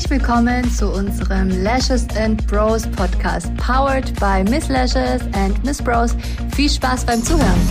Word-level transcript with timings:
Herzlich 0.00 0.18
willkommen 0.22 0.64
zu 0.70 0.90
unserem 0.90 1.50
Lashes 1.62 2.08
and 2.16 2.46
Bros 2.46 2.86
Podcast, 2.86 3.54
powered 3.58 4.18
by 4.18 4.42
Miss 4.50 4.66
Lashes 4.70 5.20
and 5.34 5.62
Miss 5.62 5.82
Bros. 5.82 6.16
Viel 6.56 6.70
Spaß 6.70 7.04
beim 7.04 7.22
Zuhören. 7.22 7.70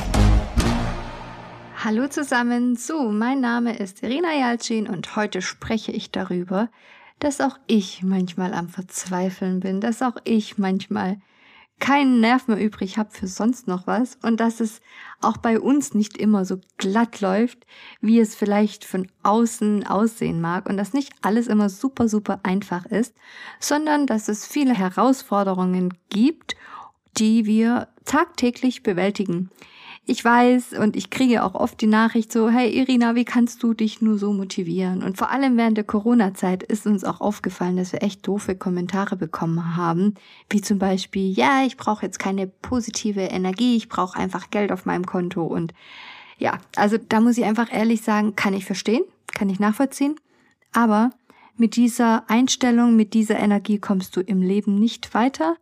Hallo 1.84 2.08
zusammen, 2.08 2.76
so, 2.76 3.10
mein 3.10 3.42
Name 3.42 3.76
ist 3.76 4.04
Irina 4.04 4.32
Jalcin 4.32 4.88
und 4.88 5.16
heute 5.16 5.42
spreche 5.42 5.92
ich 5.92 6.12
darüber, 6.12 6.70
dass 7.18 7.42
auch 7.42 7.58
ich 7.66 8.04
manchmal 8.04 8.54
am 8.54 8.70
Verzweifeln 8.70 9.60
bin, 9.62 9.82
dass 9.82 10.04
auch 10.04 10.18
ich 10.24 10.60
manchmal 10.60 11.18
keinen 11.80 12.20
Nerv 12.20 12.48
mehr 12.48 12.60
übrig 12.64 12.98
habe 12.98 13.12
für 13.12 13.28
sonst 13.28 13.68
noch 13.68 13.88
was 13.88 14.18
und 14.22 14.40
dass 14.40 14.60
es 14.60 14.82
auch 15.22 15.38
bei 15.38 15.60
uns 15.60 15.94
nicht 15.94 16.18
immer 16.18 16.46
so 16.46 16.60
glatt 16.78 17.22
läuft, 17.22 17.66
wie 18.02 18.20
es 18.20 18.36
vielleicht 18.36 18.86
von 18.86 19.08
außen 19.24 19.88
aussehen 19.88 20.42
mag 20.42 20.68
und 20.68 20.78
dass 20.78 20.94
nicht 20.94 21.12
alles 21.22 21.48
immer 21.48 21.70
super, 21.70 22.08
super 22.08 22.40
einfach 22.44 22.86
ist, 22.86 23.16
sondern 23.60 24.08
dass 24.08 24.28
es 24.28 24.46
viele 24.46 24.74
Herausforderungen 24.74 25.94
gibt, 26.10 26.56
die 27.18 27.46
wir 27.46 27.88
tagtäglich 28.06 28.84
bewältigen. 28.84 29.50
Ich 30.10 30.26
weiß 30.26 30.74
und 30.74 30.96
ich 30.96 31.12
kriege 31.12 31.44
auch 31.44 31.54
oft 31.54 31.80
die 31.82 31.86
Nachricht 31.86 32.32
so, 32.32 32.50
hey 32.50 32.76
Irina, 32.76 33.14
wie 33.14 33.26
kannst 33.26 33.62
du 33.62 33.76
dich 33.76 34.02
nur 34.02 34.18
so 34.18 34.34
motivieren? 34.34 35.04
Und 35.04 35.20
vor 35.20 35.30
allem 35.30 35.56
während 35.56 35.78
der 35.78 35.84
Corona-Zeit 35.84 36.64
ist 36.64 36.88
uns 36.88 37.04
auch 37.04 37.22
aufgefallen, 37.22 37.78
dass 37.78 37.94
wir 37.94 38.02
echt 38.02 38.28
doofe 38.28 38.56
Kommentare 38.56 39.18
bekommen 39.18 39.78
haben, 39.78 40.16
wie 40.50 40.62
zum 40.62 40.80
Beispiel, 40.80 41.32
ja, 41.32 41.62
ich 41.64 41.78
brauche 41.78 42.04
jetzt 42.08 42.18
keine 42.18 42.48
positive 42.48 43.22
Energie, 43.22 43.78
ich 43.78 43.88
brauche 43.88 44.18
einfach 44.18 44.50
Geld 44.50 44.72
auf 44.72 44.88
meinem 44.88 45.06
Konto. 45.06 45.44
Und 45.44 45.76
ja, 46.40 46.58
also 46.76 46.98
da 46.98 47.22
muss 47.22 47.38
ich 47.38 47.46
einfach 47.46 47.72
ehrlich 47.72 48.02
sagen, 48.02 48.36
kann 48.36 48.56
ich 48.56 48.66
verstehen, 48.66 49.04
kann 49.36 49.52
ich 49.52 49.60
nachvollziehen, 49.60 50.16
aber 50.74 51.12
mit 51.56 51.76
dieser 51.76 52.28
Einstellung, 52.32 52.96
mit 52.96 53.14
dieser 53.14 53.38
Energie 53.38 53.78
kommst 53.78 54.16
du 54.16 54.22
im 54.22 54.42
Leben 54.42 54.80
nicht 54.80 55.14
weiter 55.14 55.56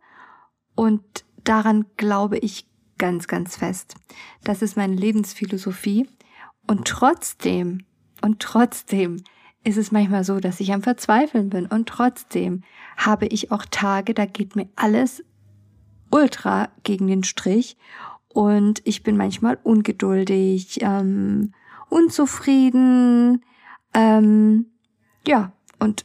und 0.74 1.02
daran 1.44 1.84
glaube 1.98 2.38
ich 2.38 2.64
ganz, 2.98 3.26
ganz 3.26 3.56
fest. 3.56 3.94
Das 4.44 4.62
ist 4.62 4.76
meine 4.76 4.94
Lebensphilosophie. 4.94 6.08
Und 6.66 6.86
trotzdem, 6.86 7.84
und 8.20 8.40
trotzdem 8.40 9.22
ist 9.64 9.76
es 9.76 9.92
manchmal 9.92 10.24
so, 10.24 10.40
dass 10.40 10.60
ich 10.60 10.72
am 10.72 10.82
Verzweifeln 10.82 11.50
bin. 11.50 11.66
Und 11.66 11.88
trotzdem 11.88 12.62
habe 12.96 13.26
ich 13.26 13.50
auch 13.52 13.64
Tage, 13.70 14.14
da 14.14 14.26
geht 14.26 14.56
mir 14.56 14.68
alles 14.76 15.24
ultra 16.10 16.68
gegen 16.84 17.06
den 17.06 17.24
Strich. 17.24 17.76
Und 18.28 18.80
ich 18.84 19.02
bin 19.02 19.16
manchmal 19.16 19.58
ungeduldig, 19.62 20.80
ähm, 20.82 21.52
unzufrieden. 21.88 23.42
Ähm, 23.94 24.66
ja, 25.26 25.52
und 25.78 26.04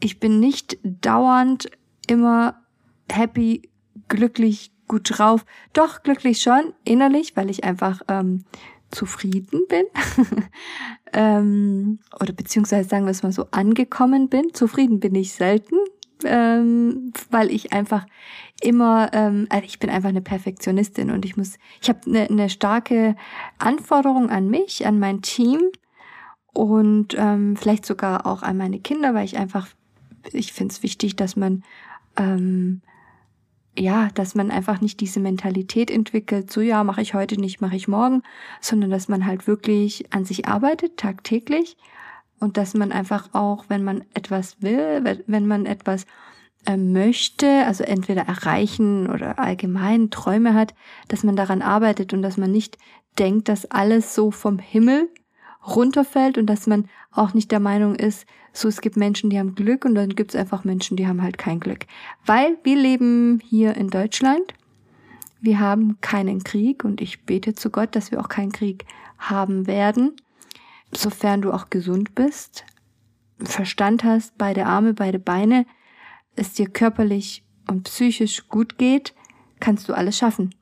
ich 0.00 0.18
bin 0.18 0.40
nicht 0.40 0.78
dauernd 0.82 1.70
immer 2.06 2.62
happy, 3.10 3.70
glücklich, 4.08 4.72
gut 4.92 5.18
drauf. 5.18 5.46
Doch, 5.72 6.02
glücklich 6.02 6.42
schon, 6.42 6.74
innerlich, 6.84 7.34
weil 7.34 7.48
ich 7.48 7.64
einfach 7.64 8.02
ähm, 8.08 8.44
zufrieden 8.90 9.62
bin. 9.66 9.86
ähm, 11.14 11.98
oder 12.20 12.34
beziehungsweise 12.34 12.90
sagen 12.90 13.06
wir 13.06 13.10
es 13.10 13.22
mal 13.22 13.32
so, 13.32 13.46
angekommen 13.52 14.28
bin. 14.28 14.52
Zufrieden 14.52 15.00
bin 15.00 15.14
ich 15.14 15.32
selten, 15.32 15.76
ähm, 16.26 17.10
weil 17.30 17.50
ich 17.50 17.72
einfach 17.72 18.04
immer, 18.60 19.08
ähm, 19.14 19.46
also 19.48 19.64
ich 19.64 19.78
bin 19.78 19.88
einfach 19.88 20.10
eine 20.10 20.20
Perfektionistin 20.20 21.10
und 21.10 21.24
ich 21.24 21.38
muss, 21.38 21.54
ich 21.80 21.88
habe 21.88 22.00
eine, 22.04 22.28
eine 22.28 22.50
starke 22.50 23.16
Anforderung 23.56 24.28
an 24.28 24.50
mich, 24.50 24.86
an 24.86 24.98
mein 24.98 25.22
Team 25.22 25.70
und 26.52 27.14
ähm, 27.16 27.56
vielleicht 27.56 27.86
sogar 27.86 28.26
auch 28.26 28.42
an 28.42 28.58
meine 28.58 28.78
Kinder, 28.78 29.14
weil 29.14 29.24
ich 29.24 29.38
einfach, 29.38 29.68
ich 30.32 30.52
finde 30.52 30.72
es 30.74 30.82
wichtig, 30.82 31.16
dass 31.16 31.34
man 31.34 31.64
ähm, 32.18 32.82
ja, 33.78 34.08
dass 34.14 34.34
man 34.34 34.50
einfach 34.50 34.80
nicht 34.80 35.00
diese 35.00 35.20
Mentalität 35.20 35.90
entwickelt, 35.90 36.52
so 36.52 36.60
ja, 36.60 36.84
mache 36.84 37.00
ich 37.00 37.14
heute 37.14 37.40
nicht, 37.40 37.60
mache 37.60 37.76
ich 37.76 37.88
morgen, 37.88 38.22
sondern 38.60 38.90
dass 38.90 39.08
man 39.08 39.26
halt 39.26 39.46
wirklich 39.46 40.12
an 40.12 40.24
sich 40.24 40.46
arbeitet, 40.46 40.98
tagtäglich 40.98 41.76
und 42.38 42.56
dass 42.56 42.74
man 42.74 42.92
einfach 42.92 43.30
auch, 43.32 43.64
wenn 43.68 43.82
man 43.82 44.04
etwas 44.14 44.60
will, 44.60 45.22
wenn 45.26 45.46
man 45.46 45.64
etwas 45.64 46.06
äh, 46.66 46.76
möchte, 46.76 47.64
also 47.66 47.84
entweder 47.84 48.22
erreichen 48.22 49.08
oder 49.08 49.38
allgemein 49.38 50.10
Träume 50.10 50.54
hat, 50.54 50.74
dass 51.08 51.24
man 51.24 51.36
daran 51.36 51.62
arbeitet 51.62 52.12
und 52.12 52.22
dass 52.22 52.36
man 52.36 52.52
nicht 52.52 52.78
denkt, 53.18 53.48
dass 53.48 53.70
alles 53.70 54.14
so 54.14 54.30
vom 54.30 54.58
Himmel 54.58 55.08
runterfällt 55.66 56.38
und 56.38 56.46
dass 56.46 56.66
man 56.66 56.88
auch 57.10 57.34
nicht 57.34 57.50
der 57.50 57.60
Meinung 57.60 57.94
ist, 57.94 58.26
so 58.52 58.68
es 58.68 58.80
gibt 58.80 58.96
Menschen, 58.96 59.30
die 59.30 59.38
haben 59.38 59.54
Glück 59.54 59.84
und 59.84 59.94
dann 59.94 60.10
gibt 60.10 60.34
es 60.34 60.40
einfach 60.40 60.64
Menschen, 60.64 60.96
die 60.96 61.06
haben 61.06 61.22
halt 61.22 61.38
kein 61.38 61.60
Glück. 61.60 61.86
Weil 62.26 62.58
wir 62.64 62.76
leben 62.76 63.40
hier 63.44 63.74
in 63.76 63.88
Deutschland, 63.88 64.54
wir 65.40 65.58
haben 65.58 66.00
keinen 66.00 66.44
Krieg 66.44 66.84
und 66.84 67.00
ich 67.00 67.24
bete 67.24 67.54
zu 67.54 67.70
Gott, 67.70 67.96
dass 67.96 68.10
wir 68.10 68.20
auch 68.20 68.28
keinen 68.28 68.52
Krieg 68.52 68.84
haben 69.18 69.66
werden, 69.66 70.12
sofern 70.92 71.42
du 71.42 71.52
auch 71.52 71.70
gesund 71.70 72.14
bist, 72.14 72.64
Verstand 73.38 74.04
hast, 74.04 74.38
beide 74.38 74.66
Arme, 74.66 74.94
beide 74.94 75.18
Beine, 75.18 75.66
es 76.36 76.52
dir 76.52 76.68
körperlich 76.68 77.44
und 77.68 77.84
psychisch 77.84 78.48
gut 78.48 78.78
geht, 78.78 79.14
kannst 79.60 79.88
du 79.88 79.94
alles 79.94 80.16
schaffen. 80.16 80.54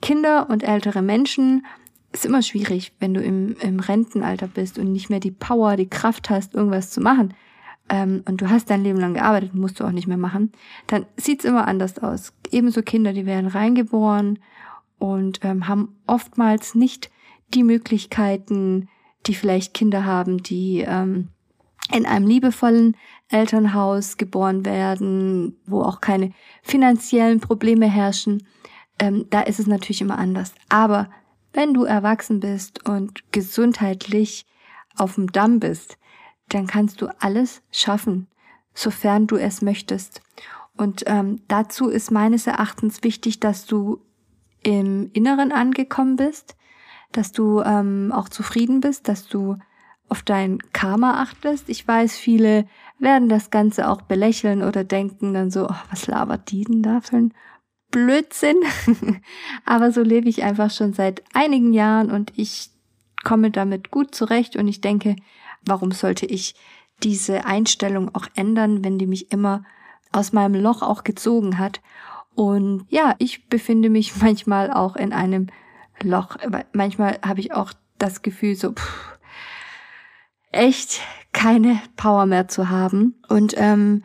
Kinder 0.00 0.48
und 0.50 0.62
ältere 0.62 1.02
Menschen 1.02 1.64
ist 2.14 2.24
immer 2.24 2.42
schwierig, 2.42 2.92
wenn 3.00 3.12
du 3.12 3.20
im, 3.20 3.56
im 3.60 3.80
Rentenalter 3.80 4.46
bist 4.46 4.78
und 4.78 4.92
nicht 4.92 5.10
mehr 5.10 5.20
die 5.20 5.32
Power, 5.32 5.76
die 5.76 5.88
Kraft 5.88 6.30
hast, 6.30 6.54
irgendwas 6.54 6.90
zu 6.90 7.00
machen. 7.00 7.34
Ähm, 7.88 8.22
und 8.26 8.40
du 8.40 8.48
hast 8.48 8.70
dein 8.70 8.84
Leben 8.84 9.00
lang 9.00 9.14
gearbeitet, 9.14 9.54
musst 9.54 9.80
du 9.80 9.84
auch 9.84 9.90
nicht 9.90 10.06
mehr 10.06 10.16
machen, 10.16 10.52
dann 10.86 11.06
sieht's 11.16 11.44
immer 11.44 11.66
anders 11.66 11.98
aus. 11.98 12.32
Ebenso 12.50 12.82
Kinder, 12.82 13.12
die 13.12 13.26
werden 13.26 13.48
reingeboren 13.48 14.38
und 14.98 15.40
ähm, 15.42 15.68
haben 15.68 15.96
oftmals 16.06 16.74
nicht 16.74 17.10
die 17.48 17.64
Möglichkeiten, 17.64 18.88
die 19.26 19.34
vielleicht 19.34 19.74
Kinder 19.74 20.04
haben, 20.04 20.42
die 20.42 20.84
ähm, 20.86 21.28
in 21.92 22.06
einem 22.06 22.26
liebevollen 22.26 22.96
Elternhaus 23.28 24.16
geboren 24.16 24.64
werden, 24.64 25.56
wo 25.66 25.82
auch 25.82 26.00
keine 26.00 26.32
finanziellen 26.62 27.40
Probleme 27.40 27.90
herrschen. 27.90 28.46
Ähm, 28.98 29.26
da 29.30 29.40
ist 29.40 29.58
es 29.58 29.66
natürlich 29.66 30.00
immer 30.00 30.16
anders. 30.16 30.54
Aber 30.68 31.10
wenn 31.54 31.72
du 31.72 31.84
erwachsen 31.84 32.40
bist 32.40 32.86
und 32.86 33.32
gesundheitlich 33.32 34.46
auf 34.96 35.14
dem 35.14 35.32
Damm 35.32 35.60
bist, 35.60 35.96
dann 36.48 36.66
kannst 36.66 37.00
du 37.00 37.08
alles 37.20 37.62
schaffen, 37.70 38.26
sofern 38.74 39.26
du 39.26 39.36
es 39.36 39.62
möchtest. 39.62 40.20
Und 40.76 41.04
ähm, 41.06 41.40
dazu 41.48 41.88
ist 41.88 42.10
meines 42.10 42.46
Erachtens 42.46 43.02
wichtig, 43.02 43.40
dass 43.40 43.64
du 43.64 44.00
im 44.62 45.10
Inneren 45.12 45.52
angekommen 45.52 46.16
bist, 46.16 46.56
dass 47.12 47.32
du 47.32 47.60
ähm, 47.60 48.12
auch 48.12 48.28
zufrieden 48.28 48.80
bist, 48.80 49.08
dass 49.08 49.28
du 49.28 49.56
auf 50.08 50.22
dein 50.22 50.58
Karma 50.72 51.22
achtest. 51.22 51.68
Ich 51.68 51.86
weiß, 51.86 52.16
viele 52.16 52.66
werden 52.98 53.28
das 53.28 53.50
Ganze 53.50 53.88
auch 53.88 54.02
belächeln 54.02 54.62
oder 54.62 54.84
denken 54.84 55.32
dann 55.32 55.50
so, 55.50 55.66
oh, 55.68 55.76
was 55.90 56.06
labert 56.08 56.50
die 56.50 56.64
denn 56.64 56.82
da 56.82 57.00
für 57.00 57.16
ein 57.16 57.34
Blödsinn. 57.94 58.56
Aber 59.64 59.92
so 59.92 60.02
lebe 60.02 60.28
ich 60.28 60.42
einfach 60.42 60.70
schon 60.72 60.92
seit 60.92 61.22
einigen 61.32 61.72
Jahren 61.72 62.10
und 62.10 62.32
ich 62.34 62.70
komme 63.22 63.52
damit 63.52 63.92
gut 63.92 64.14
zurecht 64.14 64.56
und 64.56 64.66
ich 64.66 64.80
denke, 64.80 65.14
warum 65.64 65.92
sollte 65.92 66.26
ich 66.26 66.56
diese 67.04 67.46
Einstellung 67.46 68.12
auch 68.12 68.26
ändern, 68.34 68.84
wenn 68.84 68.98
die 68.98 69.06
mich 69.06 69.30
immer 69.30 69.64
aus 70.10 70.32
meinem 70.32 70.60
Loch 70.60 70.82
auch 70.82 71.04
gezogen 71.04 71.58
hat. 71.58 71.80
Und 72.34 72.86
ja, 72.88 73.14
ich 73.18 73.48
befinde 73.48 73.90
mich 73.90 74.16
manchmal 74.20 74.72
auch 74.72 74.96
in 74.96 75.12
einem 75.12 75.46
Loch. 76.02 76.36
Manchmal 76.72 77.20
habe 77.24 77.40
ich 77.40 77.52
auch 77.52 77.72
das 77.98 78.22
Gefühl, 78.22 78.56
so 78.56 78.72
pff, 78.72 79.18
echt 80.50 81.00
keine 81.32 81.80
Power 81.96 82.26
mehr 82.26 82.48
zu 82.48 82.70
haben. 82.70 83.22
Und 83.28 83.54
ähm, 83.56 84.02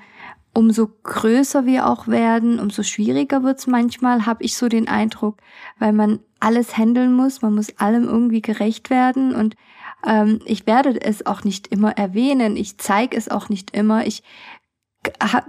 umso 0.60 0.90
größer 1.04 1.66
wir 1.66 1.88
auch 1.88 2.10
werden, 2.10 2.60
umso 2.60 2.84
schwieriger 2.84 3.44
wird's 3.44 3.66
manchmal, 3.66 4.26
habe 4.26 4.44
ich 4.44 4.58
so 4.58 4.68
den 4.68 4.90
Eindruck, 4.90 5.38
weil 5.80 5.94
man 5.94 6.20
alles 6.42 6.78
handeln 6.78 7.14
muss, 7.14 7.42
man 7.42 7.56
muss 7.56 7.78
allem 7.78 8.04
irgendwie 8.04 8.42
gerecht 8.42 8.90
werden 8.90 9.34
und 9.34 9.56
ähm, 10.06 10.42
ich 10.44 10.68
werde 10.68 11.02
es 11.02 11.26
auch 11.26 11.46
nicht 11.46 11.68
immer 11.68 11.92
erwähnen, 11.98 12.58
ich 12.58 12.78
zeige 12.78 13.16
es 13.16 13.30
auch 13.30 13.48
nicht 13.48 13.72
immer, 13.72 14.06
ich 14.06 14.22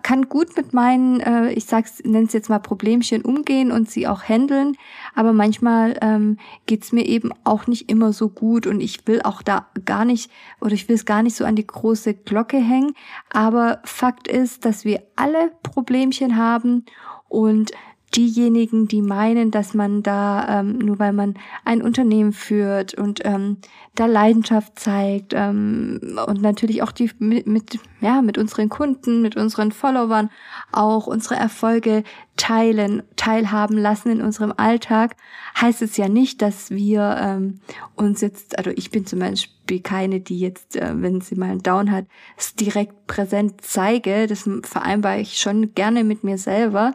kann 0.02 0.28
gut 0.28 0.56
mit 0.56 0.72
meinen, 0.72 1.20
äh, 1.20 1.50
ich 1.52 1.64
sag's, 1.64 2.00
nenn's 2.04 2.32
jetzt 2.32 2.48
mal 2.48 2.60
Problemchen 2.60 3.22
umgehen 3.22 3.72
und 3.72 3.90
sie 3.90 4.06
auch 4.06 4.22
handeln, 4.22 4.76
aber 5.14 5.32
manchmal 5.32 5.98
ähm, 6.02 6.38
geht's 6.66 6.92
mir 6.92 7.04
eben 7.04 7.32
auch 7.42 7.66
nicht 7.66 7.90
immer 7.90 8.12
so 8.12 8.28
gut 8.28 8.66
und 8.68 8.80
ich 8.80 9.06
will 9.08 9.20
auch 9.22 9.42
da 9.42 9.66
gar 9.84 10.04
nicht 10.04 10.30
oder 10.60 10.72
ich 10.72 10.88
will 10.88 10.94
es 10.94 11.04
gar 11.04 11.24
nicht 11.24 11.34
so 11.34 11.44
an 11.44 11.56
die 11.56 11.66
große 11.66 12.14
Glocke 12.14 12.58
hängen. 12.58 12.94
Aber 13.30 13.80
Fakt 13.84 14.28
ist, 14.28 14.64
dass 14.64 14.84
wir 14.84 15.02
alle 15.16 15.50
Problemchen 15.64 16.36
haben 16.36 16.84
und 17.28 17.72
diejenigen, 18.16 18.88
die 18.88 19.02
meinen, 19.02 19.50
dass 19.50 19.74
man 19.74 20.02
da 20.02 20.60
ähm, 20.60 20.78
nur 20.78 20.98
weil 20.98 21.12
man 21.12 21.34
ein 21.64 21.82
Unternehmen 21.82 22.32
führt 22.32 22.94
und 22.94 23.20
ähm, 23.24 23.58
da 23.94 24.06
Leidenschaft 24.06 24.78
zeigt 24.78 25.32
ähm, 25.34 26.18
und 26.26 26.42
natürlich 26.42 26.82
auch 26.82 26.92
die 26.92 27.10
mit, 27.18 27.46
mit 27.46 27.78
ja 28.00 28.22
mit 28.22 28.38
unseren 28.38 28.68
Kunden, 28.68 29.22
mit 29.22 29.36
unseren 29.36 29.72
Followern 29.72 30.30
auch 30.72 31.06
unsere 31.06 31.36
Erfolge 31.36 32.02
teilen, 32.36 33.02
teilhaben 33.16 33.76
lassen 33.76 34.10
in 34.10 34.22
unserem 34.22 34.52
Alltag, 34.56 35.16
heißt 35.60 35.82
es 35.82 35.96
ja 35.96 36.08
nicht, 36.08 36.40
dass 36.40 36.70
wir 36.70 37.16
ähm, 37.20 37.60
uns 37.96 38.22
jetzt, 38.22 38.56
also 38.56 38.70
ich 38.70 38.90
bin 38.90 39.04
zum 39.04 39.18
Beispiel 39.18 39.80
keine, 39.80 40.20
die 40.20 40.40
jetzt, 40.40 40.76
äh, 40.76 40.94
wenn 40.94 41.20
sie 41.20 41.34
mal 41.34 41.50
einen 41.50 41.62
Down 41.62 41.90
hat, 41.90 42.06
es 42.36 42.54
direkt 42.54 43.06
präsent 43.06 43.60
zeige. 43.60 44.26
Das 44.26 44.48
vereinbare 44.62 45.20
ich 45.20 45.38
schon 45.38 45.74
gerne 45.74 46.02
mit 46.02 46.24
mir 46.24 46.38
selber. 46.38 46.94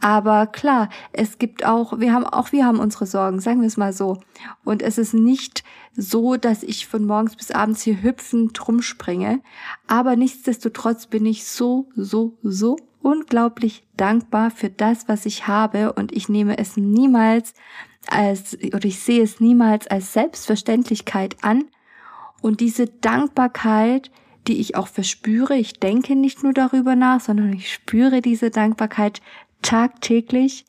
Aber 0.00 0.46
klar, 0.46 0.88
es 1.12 1.38
gibt 1.38 1.66
auch, 1.66 1.98
wir 1.98 2.12
haben 2.12 2.24
auch 2.24 2.52
wir 2.52 2.64
haben 2.64 2.78
unsere 2.78 3.06
Sorgen, 3.06 3.40
sagen 3.40 3.60
wir 3.60 3.66
es 3.66 3.76
mal 3.76 3.92
so. 3.92 4.20
Und 4.64 4.80
es 4.80 4.98
ist 4.98 5.12
nicht 5.12 5.64
so, 5.96 6.36
dass 6.36 6.62
ich 6.62 6.86
von 6.86 7.04
morgens 7.04 7.36
bis 7.36 7.50
abends 7.50 7.82
hier 7.82 8.02
hüpfend 8.02 8.66
rumspringe. 8.68 9.40
Aber 9.88 10.14
nichtsdestotrotz 10.14 11.06
bin 11.06 11.26
ich 11.26 11.44
so, 11.44 11.88
so, 11.96 12.36
so 12.42 12.76
unglaublich 13.04 13.86
dankbar 13.96 14.50
für 14.50 14.70
das, 14.70 15.08
was 15.08 15.26
ich 15.26 15.46
habe 15.46 15.92
und 15.92 16.10
ich 16.12 16.28
nehme 16.28 16.58
es 16.58 16.76
niemals 16.76 17.52
als, 18.08 18.56
oder 18.62 18.84
ich 18.84 19.00
sehe 19.00 19.22
es 19.22 19.40
niemals 19.40 19.86
als 19.86 20.12
Selbstverständlichkeit 20.14 21.36
an. 21.42 21.64
Und 22.40 22.60
diese 22.60 22.86
Dankbarkeit, 22.86 24.10
die 24.46 24.58
ich 24.58 24.76
auch 24.76 24.88
verspüre, 24.88 25.56
ich 25.56 25.74
denke 25.80 26.16
nicht 26.16 26.42
nur 26.42 26.54
darüber 26.54 26.96
nach, 26.96 27.20
sondern 27.20 27.52
ich 27.52 27.72
spüre 27.72 28.22
diese 28.22 28.50
Dankbarkeit 28.50 29.20
tagtäglich, 29.60 30.64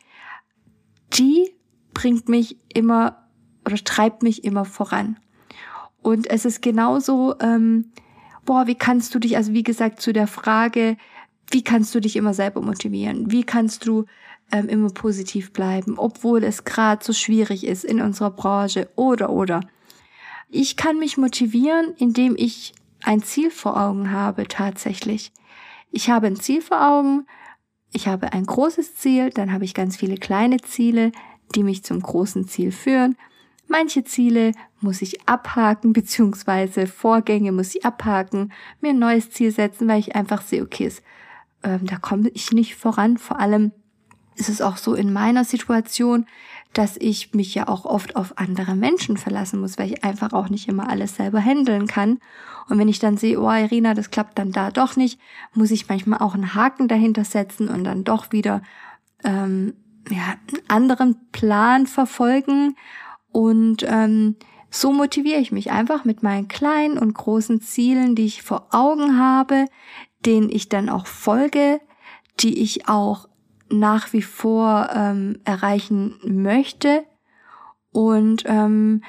die 1.13 1.55
bringt 1.93 2.27
mich 2.27 2.57
immer 2.73 3.27
oder 3.65 3.77
treibt 3.77 4.23
mich 4.23 4.43
immer 4.43 4.65
voran. 4.65 5.17
Und 6.01 6.29
es 6.29 6.43
ist 6.45 6.61
genauso, 6.61 7.35
ähm, 7.39 7.91
boah, 8.45 8.67
wie 8.67 8.75
kannst 8.75 9.15
du 9.15 9.19
dich, 9.19 9.37
also 9.37 9.53
wie 9.53 9.63
gesagt, 9.63 10.01
zu 10.01 10.13
der 10.13 10.27
Frage, 10.27 10.97
wie 11.51 11.63
kannst 11.63 11.93
du 11.95 11.99
dich 11.99 12.15
immer 12.15 12.33
selber 12.33 12.61
motivieren? 12.61 13.31
Wie 13.31 13.43
kannst 13.43 13.85
du 13.85 14.05
ähm, 14.51 14.69
immer 14.69 14.89
positiv 14.89 15.53
bleiben, 15.53 15.97
obwohl 15.97 16.43
es 16.43 16.63
gerade 16.63 17.03
so 17.03 17.13
schwierig 17.13 17.65
ist 17.65 17.83
in 17.83 18.01
unserer 18.01 18.31
Branche 18.31 18.89
oder 18.95 19.29
oder. 19.29 19.61
Ich 20.49 20.77
kann 20.77 20.99
mich 20.99 21.17
motivieren, 21.17 21.93
indem 21.97 22.35
ich 22.37 22.73
ein 23.03 23.21
Ziel 23.23 23.51
vor 23.51 23.79
Augen 23.79 24.11
habe 24.11 24.47
tatsächlich. 24.47 25.31
Ich 25.91 26.09
habe 26.09 26.27
ein 26.27 26.35
Ziel 26.35 26.61
vor 26.61 26.87
Augen, 26.87 27.25
ich 27.91 28.07
habe 28.07 28.33
ein 28.33 28.45
großes 28.45 28.95
Ziel, 28.95 29.29
dann 29.29 29.51
habe 29.51 29.65
ich 29.65 29.73
ganz 29.73 29.97
viele 29.97 30.17
kleine 30.17 30.57
Ziele, 30.57 31.11
die 31.55 31.63
mich 31.63 31.83
zum 31.83 32.01
großen 32.01 32.47
Ziel 32.47 32.71
führen. 32.71 33.17
Manche 33.67 34.03
Ziele 34.03 34.51
muss 34.79 35.01
ich 35.01 35.27
abhaken, 35.27 35.93
beziehungsweise 35.93 36.87
Vorgänge 36.87 37.51
muss 37.51 37.75
ich 37.75 37.85
abhaken, 37.85 38.53
mir 38.81 38.89
ein 38.89 38.99
neues 38.99 39.31
Ziel 39.31 39.51
setzen, 39.51 39.87
weil 39.87 39.99
ich 39.99 40.15
einfach 40.15 40.41
sehe, 40.41 40.61
okay, 40.61 40.85
es 40.85 41.01
ähm, 41.65 41.85
da 41.85 41.97
komme 41.97 42.29
ich 42.29 42.51
nicht 42.51 42.75
voran. 42.75 43.17
Vor 43.17 43.39
allem 43.39 43.71
ist 44.35 44.49
es 44.49 44.61
auch 44.61 44.77
so 44.77 44.93
in 44.93 45.11
meiner 45.11 45.43
Situation, 45.43 46.25
dass 46.73 46.97
ich 46.97 47.33
mich 47.33 47.55
ja 47.55 47.67
auch 47.67 47.85
oft 47.85 48.15
auf 48.15 48.37
andere 48.37 48.75
Menschen 48.75 49.17
verlassen 49.17 49.61
muss, 49.61 49.77
weil 49.77 49.91
ich 49.91 50.03
einfach 50.03 50.33
auch 50.33 50.49
nicht 50.49 50.67
immer 50.67 50.89
alles 50.89 51.15
selber 51.15 51.39
handeln 51.39 51.87
kann. 51.87 52.19
Und 52.67 52.77
wenn 52.77 52.89
ich 52.89 52.99
dann 52.99 53.17
sehe, 53.17 53.39
oh 53.39 53.49
Irina, 53.49 53.93
das 53.93 54.11
klappt 54.11 54.37
dann 54.37 54.51
da 54.51 54.71
doch 54.71 54.95
nicht, 54.95 55.19
muss 55.53 55.71
ich 55.71 55.87
manchmal 55.87 56.19
auch 56.19 56.33
einen 56.33 56.53
Haken 56.53 56.87
dahinter 56.87 57.23
setzen 57.23 57.69
und 57.69 57.83
dann 57.83 58.03
doch 58.03 58.31
wieder 58.31 58.61
ähm, 59.23 59.73
ja, 60.09 60.35
einen 60.47 60.69
anderen 60.69 61.15
Plan 61.31 61.87
verfolgen. 61.87 62.75
Und 63.31 63.85
ähm, 63.87 64.35
so 64.69 64.91
motiviere 64.91 65.39
ich 65.39 65.53
mich 65.53 65.71
einfach 65.71 66.03
mit 66.03 66.23
meinen 66.23 66.49
kleinen 66.49 66.97
und 66.97 67.13
großen 67.13 67.61
Zielen, 67.61 68.15
die 68.15 68.25
ich 68.25 68.43
vor 68.43 68.67
Augen 68.71 69.17
habe, 69.17 69.67
denen 70.19 70.49
ich 70.49 70.69
dann 70.69 70.89
auch 70.89 71.07
folge, 71.07 71.79
die 72.39 72.61
ich 72.61 72.87
auch 72.87 73.27
nach 73.69 74.13
wie 74.13 74.21
vor 74.21 74.89
ähm, 74.93 75.39
erreichen 75.43 76.19
möchte. 76.23 77.03
Und 77.91 78.43
ähm, 78.45 79.01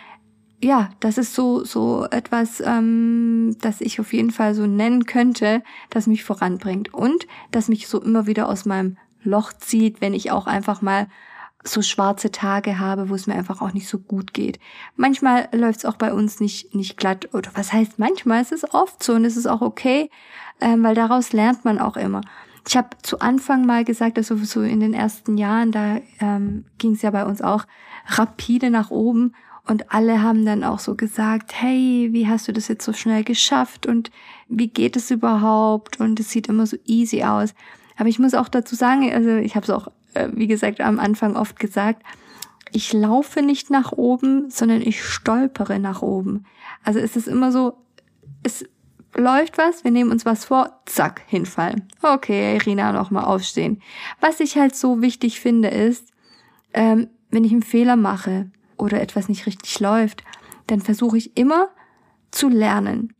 ja, 0.62 0.90
das 1.00 1.18
ist 1.18 1.34
so 1.34 1.64
so 1.64 2.06
etwas, 2.10 2.60
ähm, 2.60 3.56
das 3.60 3.80
ich 3.80 4.00
auf 4.00 4.12
jeden 4.12 4.30
Fall 4.30 4.54
so 4.54 4.66
nennen 4.66 5.04
könnte, 5.04 5.62
das 5.90 6.06
mich 6.06 6.24
voranbringt 6.24 6.94
und 6.94 7.26
das 7.50 7.68
mich 7.68 7.88
so 7.88 8.00
immer 8.00 8.26
wieder 8.26 8.48
aus 8.48 8.64
meinem 8.64 8.96
Loch 9.22 9.52
zieht, 9.52 10.00
wenn 10.00 10.14
ich 10.14 10.30
auch 10.30 10.46
einfach 10.46 10.80
mal 10.80 11.08
so 11.66 11.82
schwarze 11.82 12.30
Tage 12.30 12.78
habe, 12.78 13.08
wo 13.08 13.14
es 13.14 13.26
mir 13.26 13.34
einfach 13.34 13.60
auch 13.60 13.72
nicht 13.72 13.88
so 13.88 13.98
gut 13.98 14.32
geht. 14.34 14.58
Manchmal 14.96 15.48
läuft 15.52 15.80
es 15.80 15.84
auch 15.84 15.96
bei 15.96 16.12
uns 16.12 16.40
nicht 16.40 16.74
nicht 16.74 16.96
glatt 16.96 17.34
oder 17.34 17.50
was 17.54 17.72
heißt 17.72 17.98
manchmal? 17.98 18.42
Es 18.42 18.52
ist 18.52 18.72
oft 18.72 19.02
so 19.02 19.14
und 19.14 19.24
es 19.24 19.36
ist 19.36 19.46
auch 19.46 19.60
okay 19.60 20.10
ähm, 20.60 20.82
weil 20.82 20.94
daraus 20.94 21.32
lernt 21.32 21.64
man 21.64 21.78
auch 21.78 21.96
immer. 21.96 22.22
Ich 22.68 22.76
habe 22.76 22.88
zu 23.02 23.20
Anfang 23.20 23.64
mal 23.64 23.84
gesagt, 23.84 24.18
dass 24.18 24.28
so 24.28 24.62
in 24.62 24.80
den 24.80 24.94
ersten 24.94 25.38
Jahren, 25.38 25.70
da 25.70 25.98
ähm, 26.20 26.64
ging 26.78 26.92
es 26.92 27.02
ja 27.02 27.10
bei 27.10 27.24
uns 27.24 27.40
auch 27.40 27.64
rapide 28.06 28.70
nach 28.70 28.90
oben 28.90 29.34
und 29.66 29.92
alle 29.92 30.22
haben 30.22 30.44
dann 30.44 30.64
auch 30.64 30.80
so 30.80 30.94
gesagt, 30.94 31.52
hey, 31.54 32.08
wie 32.12 32.26
hast 32.26 32.48
du 32.48 32.52
das 32.52 32.68
jetzt 32.68 32.84
so 32.84 32.92
schnell 32.92 33.22
geschafft 33.22 33.86
und 33.86 34.10
wie 34.48 34.68
geht 34.68 34.96
es 34.96 35.10
überhaupt 35.10 36.00
und 36.00 36.18
es 36.18 36.30
sieht 36.30 36.48
immer 36.48 36.66
so 36.66 36.76
easy 36.86 37.22
aus. 37.22 37.54
Aber 37.96 38.08
ich 38.08 38.18
muss 38.18 38.34
auch 38.34 38.48
dazu 38.48 38.74
sagen, 38.74 39.12
also 39.12 39.36
ich 39.36 39.54
habe 39.54 39.64
es 39.64 39.70
auch, 39.70 39.88
wie 40.32 40.46
gesagt, 40.46 40.80
am 40.80 40.98
Anfang 40.98 41.36
oft 41.36 41.58
gesagt, 41.58 42.02
ich 42.72 42.92
laufe 42.92 43.42
nicht 43.42 43.70
nach 43.70 43.92
oben, 43.92 44.50
sondern 44.50 44.82
ich 44.82 45.02
stolpere 45.02 45.78
nach 45.78 46.02
oben. 46.02 46.44
Also 46.84 46.98
es 46.98 47.16
ist 47.16 47.28
immer 47.28 47.52
so, 47.52 47.78
es 48.42 48.64
läuft 49.14 49.58
was, 49.58 49.84
wir 49.84 49.90
nehmen 49.90 50.10
uns 50.10 50.26
was 50.26 50.44
vor, 50.44 50.80
zack, 50.84 51.22
hinfallen. 51.26 51.88
Okay, 52.02 52.54
Irina, 52.56 52.92
nochmal 52.92 53.24
aufstehen. 53.24 53.80
Was 54.20 54.40
ich 54.40 54.56
halt 54.56 54.76
so 54.76 55.00
wichtig 55.00 55.40
finde, 55.40 55.68
ist, 55.68 56.12
ähm, 56.74 57.08
wenn 57.30 57.44
ich 57.44 57.52
einen 57.52 57.62
Fehler 57.62 57.96
mache 57.96 58.50
oder 58.76 59.00
etwas 59.00 59.28
nicht 59.28 59.46
richtig 59.46 59.80
läuft, 59.80 60.22
dann 60.66 60.80
versuche 60.80 61.16
ich 61.16 61.36
immer 61.36 61.68
zu 62.30 62.48
lernen. 62.48 63.14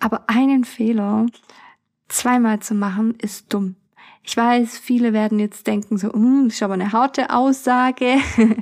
Aber 0.00 0.24
einen 0.28 0.64
Fehler 0.64 1.26
zweimal 2.08 2.60
zu 2.60 2.74
machen, 2.74 3.14
ist 3.20 3.52
dumm. 3.52 3.76
Ich 4.24 4.36
weiß, 4.36 4.78
viele 4.78 5.12
werden 5.12 5.38
jetzt 5.38 5.66
denken 5.66 5.98
so, 5.98 6.12
hm, 6.12 6.46
ist 6.46 6.62
aber 6.62 6.74
eine 6.74 6.92
harte 6.92 7.30
Aussage, 7.30 8.18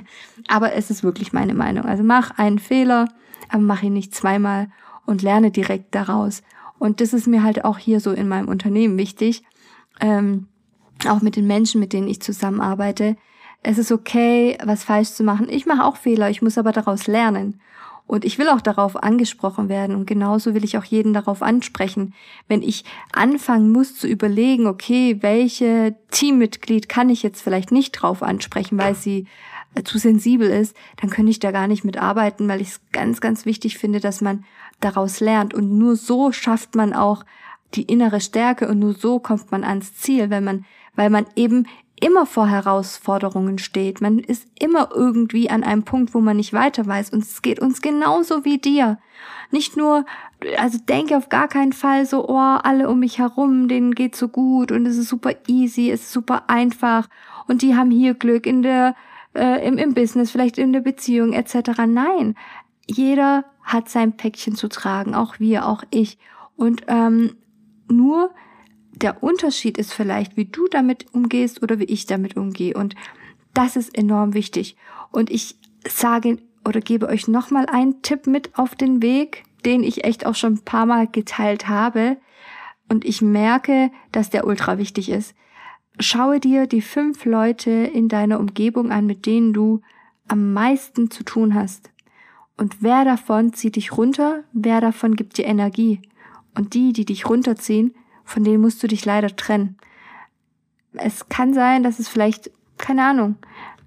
aber 0.47 0.73
es 0.73 0.89
ist 0.89 1.03
wirklich 1.03 1.33
meine 1.33 1.53
Meinung. 1.53 1.85
Also 1.85 2.03
mach 2.03 2.37
einen 2.37 2.59
Fehler, 2.59 3.07
aber 3.49 3.61
mach 3.61 3.83
ihn 3.83 3.93
nicht 3.93 4.15
zweimal 4.15 4.69
und 5.05 5.21
lerne 5.21 5.51
direkt 5.51 5.93
daraus. 5.93 6.41
Und 6.79 6.99
das 6.99 7.13
ist 7.13 7.27
mir 7.27 7.43
halt 7.43 7.63
auch 7.63 7.77
hier 7.77 7.99
so 7.99 8.11
in 8.11 8.27
meinem 8.27 8.47
Unternehmen 8.47 8.97
wichtig, 8.97 9.43
ähm, 9.99 10.47
auch 11.07 11.21
mit 11.21 11.35
den 11.35 11.45
Menschen, 11.45 11.79
mit 11.79 11.93
denen 11.93 12.07
ich 12.07 12.21
zusammenarbeite. 12.21 13.15
Es 13.61 13.77
ist 13.77 13.91
okay, 13.91 14.57
was 14.63 14.83
falsch 14.83 15.11
zu 15.11 15.23
machen. 15.23 15.47
Ich 15.47 15.67
mache 15.67 15.83
auch 15.83 15.95
Fehler, 15.95 16.31
ich 16.31 16.41
muss 16.41 16.57
aber 16.57 16.71
daraus 16.71 17.05
lernen. 17.05 17.59
Und 18.11 18.25
ich 18.25 18.37
will 18.37 18.49
auch 18.49 18.59
darauf 18.59 19.01
angesprochen 19.01 19.69
werden 19.69 19.95
und 19.95 20.05
genauso 20.05 20.53
will 20.53 20.65
ich 20.65 20.77
auch 20.77 20.83
jeden 20.83 21.13
darauf 21.13 21.41
ansprechen. 21.41 22.13
Wenn 22.49 22.61
ich 22.61 22.83
anfangen 23.13 23.71
muss 23.71 23.95
zu 23.95 24.05
überlegen, 24.05 24.67
okay, 24.67 25.19
welche 25.21 25.95
Teammitglied 26.09 26.89
kann 26.89 27.09
ich 27.09 27.23
jetzt 27.23 27.41
vielleicht 27.41 27.71
nicht 27.71 27.93
drauf 27.93 28.21
ansprechen, 28.21 28.77
weil 28.77 28.95
sie 28.95 29.27
äh, 29.75 29.83
zu 29.83 29.97
sensibel 29.97 30.49
ist, 30.49 30.75
dann 30.99 31.09
könnte 31.09 31.31
ich 31.31 31.39
da 31.39 31.51
gar 31.51 31.69
nicht 31.69 31.85
mitarbeiten, 31.85 32.49
weil 32.49 32.59
ich 32.59 32.67
es 32.67 32.81
ganz, 32.91 33.21
ganz 33.21 33.45
wichtig 33.45 33.77
finde, 33.77 34.01
dass 34.01 34.19
man 34.19 34.43
daraus 34.81 35.21
lernt. 35.21 35.53
Und 35.53 35.77
nur 35.77 35.95
so 35.95 36.33
schafft 36.33 36.75
man 36.75 36.91
auch 36.91 37.23
die 37.75 37.83
innere 37.83 38.19
Stärke 38.19 38.67
und 38.67 38.79
nur 38.79 38.93
so 38.93 39.19
kommt 39.19 39.53
man 39.53 39.63
ans 39.63 39.95
Ziel, 39.95 40.29
wenn 40.29 40.43
man, 40.43 40.65
weil 40.97 41.09
man 41.09 41.27
eben 41.37 41.65
immer 42.01 42.25
vor 42.25 42.47
Herausforderungen 42.47 43.59
steht. 43.59 44.01
Man 44.01 44.19
ist 44.19 44.47
immer 44.59 44.89
irgendwie 44.93 45.49
an 45.49 45.63
einem 45.63 45.83
Punkt, 45.83 46.13
wo 46.13 46.19
man 46.19 46.37
nicht 46.37 46.51
weiter 46.51 46.85
weiß. 46.85 47.11
Und 47.11 47.23
es 47.23 47.41
geht 47.41 47.59
uns 47.59 47.81
genauso 47.81 48.43
wie 48.43 48.57
dir. 48.57 48.97
Nicht 49.51 49.77
nur, 49.77 50.05
also 50.57 50.79
denke 50.79 51.15
auf 51.15 51.29
gar 51.29 51.47
keinen 51.47 51.73
Fall 51.73 52.05
so, 52.05 52.27
oh, 52.27 52.37
alle 52.37 52.89
um 52.89 52.99
mich 52.99 53.19
herum, 53.19 53.67
denen 53.67 53.93
geht 53.93 54.15
so 54.15 54.27
gut 54.27 54.71
und 54.71 54.85
es 54.85 54.97
ist 54.97 55.09
super 55.09 55.33
easy, 55.47 55.91
es 55.91 56.01
ist 56.01 56.11
super 56.11 56.49
einfach 56.49 57.07
und 57.47 57.61
die 57.61 57.75
haben 57.75 57.91
hier 57.91 58.13
Glück 58.13 58.45
in 58.47 58.63
der, 58.63 58.95
äh, 59.35 59.65
im, 59.67 59.77
im 59.77 59.93
Business, 59.93 60.31
vielleicht 60.31 60.57
in 60.57 60.73
der 60.73 60.79
Beziehung 60.79 61.33
etc. 61.33 61.81
Nein, 61.85 62.35
jeder 62.87 63.45
hat 63.61 63.89
sein 63.89 64.17
Päckchen 64.17 64.55
zu 64.55 64.69
tragen, 64.69 65.13
auch 65.13 65.39
wir, 65.39 65.67
auch 65.67 65.83
ich. 65.91 66.17
Und 66.55 66.83
ähm, 66.87 67.35
nur 67.87 68.31
der 69.01 69.23
Unterschied 69.23 69.77
ist 69.77 69.93
vielleicht, 69.93 70.37
wie 70.37 70.45
du 70.45 70.67
damit 70.67 71.13
umgehst 71.13 71.63
oder 71.63 71.79
wie 71.79 71.85
ich 71.85 72.05
damit 72.05 72.37
umgehe. 72.37 72.73
Und 72.73 72.95
das 73.53 73.75
ist 73.75 73.97
enorm 73.97 74.33
wichtig. 74.33 74.75
Und 75.11 75.29
ich 75.29 75.55
sage 75.87 76.37
oder 76.65 76.79
gebe 76.79 77.07
euch 77.07 77.27
nochmal 77.27 77.65
einen 77.65 78.01
Tipp 78.01 78.27
mit 78.27 78.57
auf 78.57 78.75
den 78.75 79.01
Weg, 79.01 79.43
den 79.65 79.83
ich 79.83 80.03
echt 80.03 80.25
auch 80.25 80.35
schon 80.35 80.53
ein 80.53 80.65
paar 80.65 80.85
Mal 80.85 81.07
geteilt 81.07 81.67
habe. 81.67 82.17
Und 82.89 83.05
ich 83.05 83.21
merke, 83.21 83.91
dass 84.11 84.29
der 84.29 84.45
ultra 84.45 84.77
wichtig 84.77 85.09
ist. 85.09 85.35
schaue 85.99 86.39
dir 86.39 86.67
die 86.67 86.81
fünf 86.81 87.25
Leute 87.25 87.69
in 87.69 88.07
deiner 88.07 88.39
Umgebung 88.39 88.91
an, 88.91 89.05
mit 89.05 89.25
denen 89.25 89.53
du 89.53 89.81
am 90.27 90.53
meisten 90.53 91.11
zu 91.11 91.23
tun 91.23 91.53
hast. 91.53 91.91
Und 92.57 92.81
wer 92.81 93.05
davon 93.05 93.53
zieht 93.53 93.75
dich 93.75 93.97
runter, 93.97 94.43
wer 94.53 94.81
davon 94.81 95.15
gibt 95.15 95.37
dir 95.37 95.45
Energie. 95.45 96.01
Und 96.55 96.73
die, 96.73 96.93
die 96.93 97.05
dich 97.05 97.29
runterziehen, 97.29 97.93
von 98.25 98.43
denen 98.43 98.61
musst 98.61 98.81
du 98.83 98.87
dich 98.87 99.05
leider 99.05 99.35
trennen. 99.35 99.77
Es 100.93 101.29
kann 101.29 101.53
sein, 101.53 101.83
dass 101.83 101.99
es 101.99 102.07
vielleicht, 102.07 102.51
keine 102.77 103.03
Ahnung, 103.03 103.35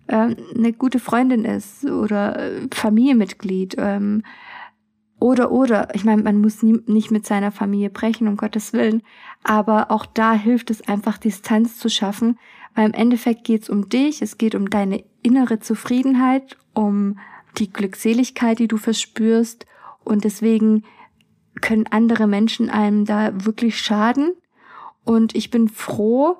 ähm, 0.08 0.36
eine 0.54 0.72
gute 0.72 0.98
Freundin 0.98 1.44
ist 1.44 1.84
oder 1.84 2.38
äh, 2.38 2.68
Familienmitglied 2.72 3.76
ähm, 3.78 4.22
oder 5.18 5.50
oder. 5.50 5.94
Ich 5.94 6.04
meine, 6.04 6.22
man 6.22 6.40
muss 6.40 6.62
nie, 6.62 6.78
nicht 6.86 7.10
mit 7.10 7.26
seiner 7.26 7.50
Familie 7.50 7.90
brechen, 7.90 8.28
um 8.28 8.36
Gottes 8.36 8.72
Willen, 8.72 9.02
aber 9.42 9.90
auch 9.90 10.04
da 10.04 10.34
hilft 10.34 10.70
es 10.70 10.86
einfach, 10.86 11.18
Distanz 11.18 11.78
zu 11.78 11.88
schaffen, 11.88 12.38
weil 12.74 12.86
im 12.86 12.94
Endeffekt 12.94 13.44
geht 13.44 13.62
es 13.62 13.70
um 13.70 13.88
dich, 13.88 14.20
es 14.20 14.36
geht 14.36 14.54
um 14.54 14.68
deine 14.68 15.04
innere 15.22 15.60
Zufriedenheit, 15.60 16.58
um 16.74 17.18
die 17.56 17.72
Glückseligkeit, 17.72 18.58
die 18.58 18.68
du 18.68 18.76
verspürst 18.76 19.66
und 20.02 20.24
deswegen 20.24 20.84
können 21.60 21.86
andere 21.86 22.26
Menschen 22.26 22.70
einem 22.70 23.04
da 23.04 23.44
wirklich 23.44 23.78
schaden. 23.78 24.32
Und 25.04 25.34
ich 25.34 25.50
bin 25.50 25.68
froh, 25.68 26.38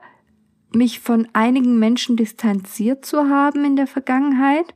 mich 0.73 1.01
von 1.01 1.29
einigen 1.33 1.79
Menschen 1.79 2.17
distanziert 2.17 3.05
zu 3.05 3.29
haben 3.29 3.65
in 3.65 3.77
der 3.77 3.87
Vergangenheit 3.87 4.75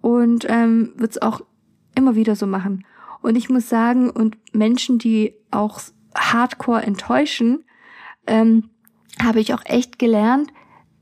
und 0.00 0.46
ähm, 0.48 0.92
wird 0.96 1.12
es 1.12 1.22
auch 1.22 1.40
immer 1.94 2.14
wieder 2.14 2.36
so 2.36 2.46
machen. 2.46 2.84
Und 3.20 3.36
ich 3.36 3.50
muss 3.50 3.68
sagen, 3.68 4.10
und 4.10 4.36
Menschen, 4.54 4.98
die 4.98 5.34
auch 5.50 5.80
hardcore 6.14 6.82
enttäuschen, 6.82 7.64
ähm, 8.26 8.70
habe 9.20 9.40
ich 9.40 9.54
auch 9.54 9.64
echt 9.64 9.98
gelernt, 9.98 10.52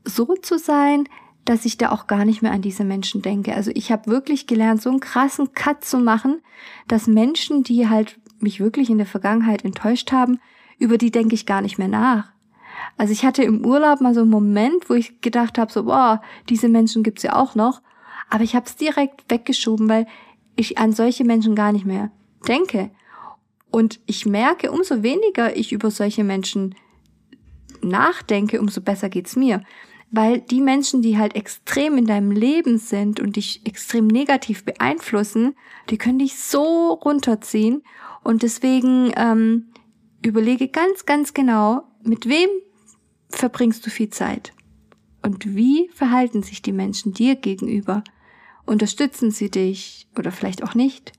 so 0.03 0.35
zu 0.35 0.57
sein, 0.57 1.07
dass 1.45 1.65
ich 1.65 1.77
da 1.77 1.91
auch 1.91 2.07
gar 2.07 2.25
nicht 2.25 2.41
mehr 2.41 2.51
an 2.51 2.61
diese 2.61 2.83
Menschen 2.83 3.21
denke. 3.21 3.53
Also 3.53 3.71
ich 3.73 3.91
habe 3.91 4.11
wirklich 4.11 4.47
gelernt, 4.47 4.81
so 4.81 4.89
einen 4.89 4.99
krassen 4.99 5.53
Cut 5.53 5.85
zu 5.85 5.99
machen, 5.99 6.41
dass 6.87 7.07
Menschen, 7.07 7.63
die 7.63 7.87
halt 7.87 8.19
mich 8.39 8.59
wirklich 8.59 8.89
in 8.89 8.97
der 8.97 9.07
Vergangenheit 9.07 9.65
enttäuscht 9.65 10.11
haben, 10.11 10.39
über 10.79 10.97
die 10.97 11.11
denke 11.11 11.35
ich 11.35 11.45
gar 11.45 11.61
nicht 11.61 11.77
mehr 11.77 11.87
nach. 11.87 12.31
Also 12.97 13.13
ich 13.13 13.25
hatte 13.25 13.43
im 13.43 13.65
Urlaub 13.65 14.01
mal 14.01 14.13
so 14.13 14.21
einen 14.21 14.29
Moment, 14.29 14.89
wo 14.89 14.93
ich 14.93 15.21
gedacht 15.21 15.57
habe, 15.57 15.71
so, 15.71 15.83
boah, 15.83 16.21
diese 16.49 16.69
Menschen 16.69 17.03
gibt's 17.03 17.23
ja 17.23 17.35
auch 17.35 17.55
noch. 17.55 17.81
Aber 18.29 18.43
ich 18.43 18.55
habe 18.55 18.65
es 18.65 18.75
direkt 18.75 19.25
weggeschoben, 19.29 19.87
weil 19.89 20.07
ich 20.55 20.77
an 20.77 20.91
solche 20.91 21.23
Menschen 21.23 21.55
gar 21.55 21.71
nicht 21.71 21.85
mehr 21.85 22.11
denke. 22.47 22.91
Und 23.69 23.99
ich 24.05 24.25
merke, 24.25 24.71
umso 24.71 25.03
weniger 25.03 25.55
ich 25.55 25.71
über 25.71 25.91
solche 25.91 26.23
Menschen 26.23 26.75
nachdenke, 27.81 28.59
umso 28.59 28.81
besser 28.81 29.09
geht's 29.09 29.35
mir. 29.35 29.63
Weil 30.09 30.39
die 30.39 30.61
Menschen, 30.61 31.01
die 31.01 31.17
halt 31.17 31.35
extrem 31.35 31.97
in 31.97 32.05
deinem 32.05 32.31
Leben 32.31 32.77
sind 32.77 33.19
und 33.19 33.35
dich 33.35 33.61
extrem 33.65 34.07
negativ 34.07 34.63
beeinflussen, 34.63 35.55
die 35.89 35.97
können 35.97 36.19
dich 36.19 36.39
so 36.39 36.93
runterziehen. 36.93 37.83
Und 38.27 38.43
deswegen 38.43 39.13
ähm, 39.15 39.67
überlege 40.21 40.67
ganz, 40.67 41.05
ganz 41.05 41.33
genau, 41.33 41.83
mit 42.03 42.27
wem 42.27 42.49
verbringst 43.29 43.85
du 43.85 43.89
viel 43.89 44.09
Zeit? 44.09 44.51
Und 45.21 45.55
wie 45.55 45.89
verhalten 45.93 46.43
sich 46.43 46.61
die 46.61 46.73
Menschen 46.73 47.13
dir 47.13 47.37
gegenüber? 47.37 48.03
Unterstützen 48.65 49.31
sie 49.31 49.49
dich 49.49 50.09
oder 50.17 50.33
vielleicht 50.33 50.61
auch 50.61 50.75
nicht? 50.75 51.13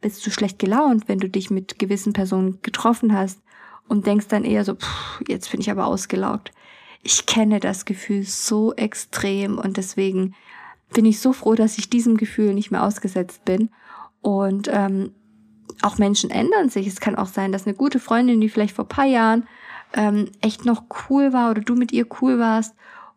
Bist 0.00 0.24
du 0.24 0.30
schlecht 0.30 0.60
gelaunt, 0.60 1.08
wenn 1.08 1.18
du 1.18 1.28
dich 1.28 1.50
mit 1.50 1.80
gewissen 1.80 2.12
Personen 2.12 2.60
getroffen 2.62 3.12
hast 3.12 3.42
und 3.88 4.06
denkst 4.06 4.28
dann 4.28 4.44
eher 4.44 4.64
so, 4.64 4.76
pff, 4.76 5.20
jetzt 5.26 5.50
bin 5.50 5.60
ich 5.60 5.68
aber 5.68 5.86
ausgelaugt. 5.86 6.52
Ich 7.02 7.26
kenne 7.26 7.58
das 7.58 7.86
Gefühl 7.86 8.22
so 8.22 8.72
extrem 8.74 9.58
und 9.58 9.78
deswegen 9.78 10.36
bin 10.94 11.06
ich 11.06 11.18
so 11.18 11.32
froh, 11.32 11.56
dass 11.56 11.76
ich 11.78 11.90
diesem 11.90 12.16
Gefühl 12.16 12.54
nicht 12.54 12.70
mehr 12.70 12.84
ausgesetzt 12.84 13.44
bin. 13.44 13.70
Und 14.20 14.70
ähm, 14.72 15.10
auch 15.82 15.98
Menschen 15.98 16.30
ändern 16.30 16.68
sich. 16.68 16.86
Es 16.86 17.00
kann 17.00 17.16
auch 17.16 17.26
sein, 17.26 17.52
dass 17.52 17.66
eine 17.66 17.74
gute 17.74 17.98
Freundin, 17.98 18.40
die 18.40 18.48
vielleicht 18.48 18.76
vor 18.76 18.88
paar 18.88 19.06
Jahren 19.06 19.46
ähm, 19.94 20.30
echt 20.40 20.64
noch 20.64 20.84
cool 21.08 21.32
war 21.32 21.50
oder 21.50 21.60
du 21.60 21.74
mit 21.74 21.92
ihr 21.92 22.06
cool 22.20 22.38
warst 22.38 22.74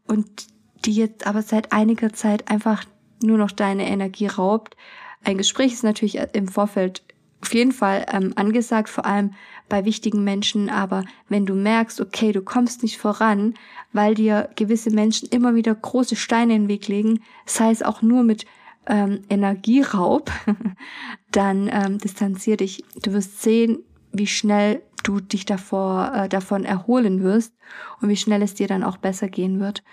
und 0.08 0.48
die 0.86 0.94
jetzt 0.94 1.26
aber 1.26 1.42
seit 1.42 1.72
einiger 1.72 2.14
Zeit 2.14 2.50
einfach 2.50 2.86
nur 3.22 3.38
noch 3.38 3.52
deine 3.52 3.88
Energie 3.88 4.28
raubt. 4.28 4.76
Ein 5.24 5.38
Gespräch 5.38 5.74
ist 5.74 5.84
natürlich 5.84 6.20
im 6.34 6.48
Vorfeld 6.48 7.04
auf 7.42 7.54
jeden 7.54 7.72
Fall 7.72 8.06
ähm, 8.12 8.34
angesagt, 8.36 8.90
vor 8.90 9.06
allem 9.06 9.34
bei 9.70 9.86
wichtigen 9.86 10.24
Menschen. 10.24 10.70
Aber 10.70 11.04
wenn 11.30 11.46
du 11.46 11.54
merkst, 11.54 12.02
okay, 12.02 12.32
du 12.32 12.42
kommst 12.42 12.84
nicht 12.84 12.98
voran, 12.98 13.54
weil 13.94 14.16
dir 14.16 14.50
gewisse 14.56 14.92
Menschen 14.92 15.30
immer 15.30 15.56
wieder 15.56 15.74
große 15.74 16.16
Steine 16.16 16.56
in 16.56 16.64
den 16.64 16.70
Weg 16.70 16.88
legen, 16.88 17.22
sei 17.46 17.72
es 17.72 17.84
auch 17.84 18.02
nur 18.02 18.24
mit 18.24 18.46
ähm, 18.88 19.22
Energieraub, 19.30 20.32
dann 21.36 21.70
ähm, 21.72 21.98
distanzier 21.98 22.58
dich. 22.58 22.84
Du 23.01 23.13
wirst 23.13 23.42
sehen, 23.42 23.84
wie 24.12 24.27
schnell 24.27 24.82
du 25.04 25.20
dich 25.20 25.46
davor, 25.46 26.12
äh, 26.13 26.30
davon 26.30 26.65
erholen 26.65 27.22
wirst 27.24 27.54
und 28.01 28.10
wie 28.10 28.15
schnell 28.15 28.42
es 28.42 28.54
dir 28.54 28.68
dann 28.68 28.84
auch 28.84 28.98
besser 28.98 29.27
gehen 29.27 29.60
wird. 29.60 29.84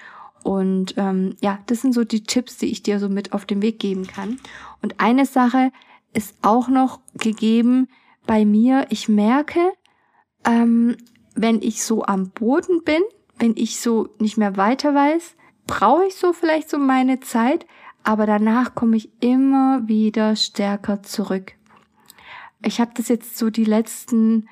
Und 0.44 0.94
ähm, 0.96 1.36
ja, 1.40 1.58
das 1.66 1.82
sind 1.82 1.92
so 1.92 2.04
die 2.04 2.24
Tipps, 2.24 2.56
die 2.58 2.66
ich 2.66 2.82
dir 2.82 2.98
so 2.98 3.08
mit 3.08 3.32
auf 3.32 3.46
den 3.46 3.62
Weg 3.62 3.78
geben 3.78 4.06
kann. 4.06 4.38
Und 4.80 5.00
eine 5.00 5.26
Sache 5.26 5.70
ist 6.14 6.34
auch 6.42 6.68
noch 6.68 7.00
gegeben 7.14 7.88
bei 8.26 8.44
mir. 8.44 8.86
Ich 8.90 9.08
merke, 9.08 9.60
ähm, 10.44 10.96
wenn 11.34 11.62
ich 11.62 11.82
so 11.82 12.04
am 12.04 12.30
Boden 12.30 12.82
bin, 12.84 13.02
wenn 13.38 13.54
ich 13.56 13.80
so 13.80 14.08
nicht 14.18 14.36
mehr 14.36 14.56
weiter 14.56 14.94
weiß, 14.94 15.36
brauche 15.66 16.06
ich 16.06 16.16
so 16.16 16.32
vielleicht 16.32 16.68
so 16.68 16.78
meine 16.78 17.20
Zeit, 17.20 17.66
aber 18.04 18.26
danach 18.26 18.74
komme 18.74 18.96
ich 18.96 19.10
immer 19.20 19.86
wieder 19.86 20.36
stärker 20.36 21.02
zurück. 21.02 21.52
Ich 22.64 22.80
habe 22.80 22.92
das 22.94 23.08
jetzt 23.08 23.38
so 23.38 23.50
die 23.50 23.64
letzten 23.64 24.48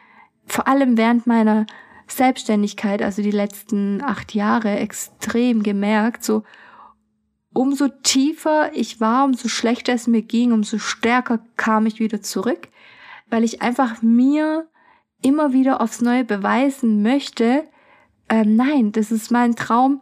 vor 0.51 0.67
allem 0.67 0.97
während 0.97 1.27
meiner 1.27 1.67
Selbstständigkeit, 2.09 3.03
also 3.03 3.23
die 3.23 3.31
letzten 3.31 4.03
acht 4.03 4.35
Jahre, 4.35 4.79
extrem 4.79 5.63
gemerkt, 5.63 6.25
so 6.25 6.43
umso 7.53 7.89
tiefer 7.89 8.71
ich 8.75 9.01
war, 9.01 9.25
umso 9.25 9.49
schlechter 9.49 9.93
es 9.93 10.07
mir 10.07 10.23
ging, 10.23 10.53
umso 10.53 10.79
stärker 10.79 11.41
kam 11.57 11.87
ich 11.87 12.01
wieder 12.01 12.21
zurück, 12.21 12.69
weil 13.29 13.45
ich 13.45 13.63
einfach 13.63 14.03
mir 14.03 14.69
immer 15.23 15.53
wieder 15.53 15.81
aufs 15.81 16.01
Neue 16.01 16.25
beweisen 16.25 17.03
möchte, 17.03 17.65
ähm, 18.29 18.57
nein, 18.57 18.93
das 18.93 19.13
ist 19.13 19.31
mein 19.31 19.55
Traum, 19.55 20.01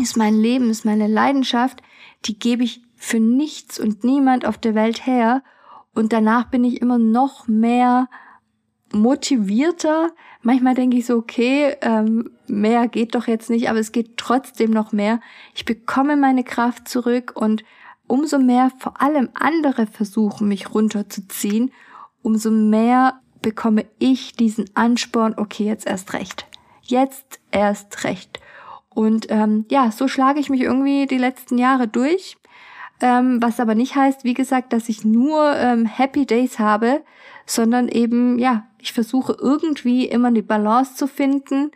ist 0.00 0.16
mein 0.16 0.34
Leben, 0.34 0.70
ist 0.70 0.84
meine 0.84 1.06
Leidenschaft, 1.06 1.82
die 2.24 2.38
gebe 2.38 2.64
ich 2.64 2.82
für 2.96 3.20
nichts 3.20 3.78
und 3.78 4.04
niemand 4.04 4.46
auf 4.46 4.58
der 4.58 4.74
Welt 4.74 5.06
her. 5.06 5.42
Und 5.94 6.12
danach 6.12 6.46
bin 6.50 6.64
ich 6.64 6.80
immer 6.80 6.98
noch 6.98 7.46
mehr 7.46 8.08
motivierter. 8.92 10.10
Manchmal 10.42 10.74
denke 10.74 10.96
ich 10.96 11.06
so, 11.06 11.16
okay, 11.16 11.76
ähm, 11.82 12.30
mehr 12.46 12.88
geht 12.88 13.14
doch 13.14 13.26
jetzt 13.26 13.50
nicht, 13.50 13.68
aber 13.68 13.78
es 13.78 13.92
geht 13.92 14.16
trotzdem 14.16 14.70
noch 14.70 14.92
mehr. 14.92 15.20
Ich 15.54 15.64
bekomme 15.64 16.16
meine 16.16 16.44
Kraft 16.44 16.88
zurück 16.88 17.32
und 17.34 17.64
umso 18.06 18.38
mehr 18.38 18.70
vor 18.78 19.00
allem 19.00 19.28
andere 19.34 19.86
versuchen, 19.86 20.48
mich 20.48 20.72
runterzuziehen, 20.74 21.72
umso 22.22 22.50
mehr 22.50 23.20
bekomme 23.42 23.86
ich 23.98 24.34
diesen 24.34 24.70
Ansporn, 24.74 25.34
okay, 25.36 25.64
jetzt 25.64 25.86
erst 25.86 26.12
recht. 26.12 26.46
Jetzt 26.82 27.40
erst 27.50 28.04
recht. 28.04 28.40
Und 28.96 29.26
ähm, 29.28 29.66
ja, 29.68 29.90
so 29.90 30.08
schlage 30.08 30.40
ich 30.40 30.48
mich 30.48 30.62
irgendwie 30.62 31.06
die 31.06 31.18
letzten 31.18 31.58
Jahre 31.58 31.86
durch. 31.86 32.38
Ähm, 33.02 33.42
was 33.42 33.60
aber 33.60 33.74
nicht 33.74 33.94
heißt, 33.94 34.24
wie 34.24 34.32
gesagt, 34.32 34.72
dass 34.72 34.88
ich 34.88 35.04
nur 35.04 35.54
ähm, 35.54 35.84
Happy 35.84 36.24
Days 36.24 36.58
habe, 36.58 37.02
sondern 37.44 37.88
eben, 37.88 38.38
ja, 38.38 38.66
ich 38.78 38.94
versuche 38.94 39.36
irgendwie 39.38 40.06
immer 40.06 40.32
die 40.32 40.40
Balance 40.40 40.94
zu 40.94 41.08
finden 41.08 41.72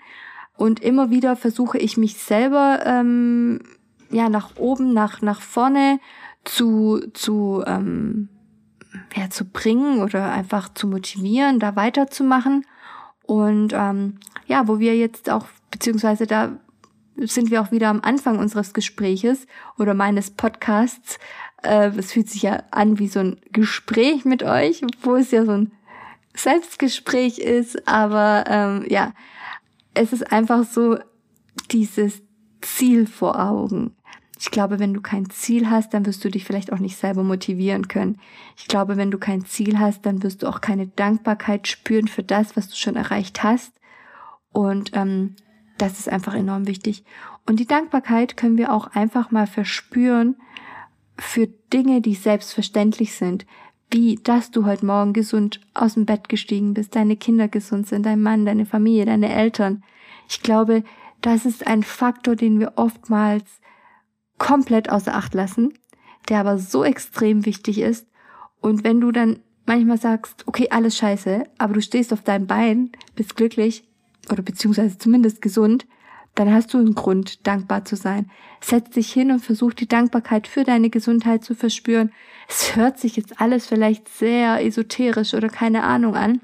und 0.56 0.80
immer 0.80 1.10
wieder 1.10 1.36
versuche 1.36 1.76
ich 1.76 1.98
mich 1.98 2.16
selber, 2.16 2.80
ähm, 2.86 3.60
ja, 4.08 4.30
nach 4.30 4.56
oben, 4.56 4.94
nach, 4.94 5.20
nach 5.20 5.42
vorne 5.42 6.00
zu, 6.46 7.02
zu, 7.12 7.62
ähm, 7.66 8.30
ja, 9.14 9.28
zu 9.28 9.44
bringen 9.44 10.02
oder 10.02 10.32
einfach 10.32 10.72
zu 10.72 10.86
motivieren, 10.86 11.58
da 11.58 11.76
weiterzumachen. 11.76 12.64
Und 13.24 13.74
ähm, 13.74 14.20
ja, 14.46 14.66
wo 14.68 14.78
wir 14.78 14.96
jetzt 14.96 15.28
auch, 15.28 15.44
beziehungsweise 15.70 16.26
da 16.26 16.58
sind 17.16 17.50
wir 17.50 17.60
auch 17.60 17.72
wieder 17.72 17.88
am 17.88 18.00
Anfang 18.02 18.38
unseres 18.38 18.72
Gespräches 18.72 19.46
oder 19.78 19.94
meines 19.94 20.30
Podcasts. 20.30 21.18
Äh, 21.62 21.90
es 21.96 22.12
fühlt 22.12 22.28
sich 22.28 22.42
ja 22.42 22.62
an 22.70 22.98
wie 22.98 23.08
so 23.08 23.20
ein 23.20 23.40
Gespräch 23.52 24.24
mit 24.24 24.42
euch, 24.42 24.82
wo 25.02 25.16
es 25.16 25.30
ja 25.30 25.44
so 25.44 25.52
ein 25.52 25.72
Selbstgespräch 26.34 27.38
ist, 27.38 27.88
aber 27.88 28.44
ähm, 28.46 28.86
ja, 28.88 29.12
es 29.94 30.12
ist 30.12 30.32
einfach 30.32 30.64
so 30.64 30.98
dieses 31.70 32.22
Ziel 32.60 33.06
vor 33.06 33.40
Augen. 33.40 33.96
Ich 34.38 34.50
glaube, 34.50 34.78
wenn 34.78 34.94
du 34.94 35.02
kein 35.02 35.28
Ziel 35.28 35.68
hast, 35.68 35.92
dann 35.92 36.06
wirst 36.06 36.24
du 36.24 36.30
dich 36.30 36.44
vielleicht 36.44 36.72
auch 36.72 36.78
nicht 36.78 36.96
selber 36.96 37.22
motivieren 37.22 37.88
können. 37.88 38.18
Ich 38.56 38.68
glaube, 38.68 38.96
wenn 38.96 39.10
du 39.10 39.18
kein 39.18 39.44
Ziel 39.44 39.78
hast, 39.78 40.06
dann 40.06 40.22
wirst 40.22 40.42
du 40.42 40.46
auch 40.46 40.62
keine 40.62 40.86
Dankbarkeit 40.86 41.68
spüren 41.68 42.08
für 42.08 42.22
das, 42.22 42.56
was 42.56 42.68
du 42.68 42.76
schon 42.76 42.96
erreicht 42.96 43.42
hast. 43.42 43.72
Und 44.50 44.92
ähm, 44.94 45.36
das 45.80 45.98
ist 45.98 46.08
einfach 46.08 46.34
enorm 46.34 46.66
wichtig. 46.66 47.04
Und 47.46 47.58
die 47.58 47.66
Dankbarkeit 47.66 48.36
können 48.36 48.58
wir 48.58 48.72
auch 48.72 48.88
einfach 48.88 49.30
mal 49.30 49.46
verspüren 49.46 50.36
für 51.16 51.46
Dinge, 51.72 52.00
die 52.00 52.14
selbstverständlich 52.14 53.14
sind. 53.14 53.46
Wie, 53.90 54.16
dass 54.16 54.50
du 54.50 54.66
heute 54.66 54.86
Morgen 54.86 55.12
gesund 55.12 55.60
aus 55.74 55.94
dem 55.94 56.06
Bett 56.06 56.28
gestiegen 56.28 56.74
bist, 56.74 56.94
deine 56.94 57.16
Kinder 57.16 57.48
gesund 57.48 57.88
sind, 57.88 58.06
dein 58.06 58.22
Mann, 58.22 58.44
deine 58.44 58.66
Familie, 58.66 59.06
deine 59.06 59.34
Eltern. 59.34 59.82
Ich 60.28 60.42
glaube, 60.42 60.84
das 61.22 61.44
ist 61.44 61.66
ein 61.66 61.82
Faktor, 61.82 62.36
den 62.36 62.60
wir 62.60 62.74
oftmals 62.76 63.44
komplett 64.38 64.90
außer 64.90 65.14
Acht 65.14 65.34
lassen, 65.34 65.74
der 66.28 66.40
aber 66.40 66.58
so 66.58 66.84
extrem 66.84 67.46
wichtig 67.46 67.80
ist. 67.80 68.06
Und 68.60 68.84
wenn 68.84 69.00
du 69.00 69.10
dann 69.10 69.40
manchmal 69.66 69.98
sagst, 69.98 70.46
okay, 70.46 70.68
alles 70.70 70.96
scheiße, 70.96 71.44
aber 71.58 71.74
du 71.74 71.82
stehst 71.82 72.12
auf 72.12 72.22
deinem 72.22 72.46
Bein, 72.46 72.92
bist 73.16 73.34
glücklich 73.34 73.89
oder 74.32 74.42
beziehungsweise 74.42 74.98
zumindest 74.98 75.42
gesund, 75.42 75.86
dann 76.34 76.52
hast 76.52 76.72
du 76.72 76.78
einen 76.78 76.94
Grund, 76.94 77.46
dankbar 77.46 77.84
zu 77.84 77.96
sein. 77.96 78.30
Setz 78.60 78.90
dich 78.90 79.12
hin 79.12 79.32
und 79.32 79.40
versuch 79.40 79.74
die 79.74 79.88
Dankbarkeit 79.88 80.46
für 80.46 80.64
deine 80.64 80.90
Gesundheit 80.90 81.44
zu 81.44 81.54
verspüren. 81.54 82.12
Es 82.48 82.76
hört 82.76 82.98
sich 82.98 83.16
jetzt 83.16 83.40
alles 83.40 83.66
vielleicht 83.66 84.08
sehr 84.08 84.64
esoterisch 84.64 85.34
oder 85.34 85.48
keine 85.48 85.82
Ahnung 85.82 86.14
an. 86.14 86.40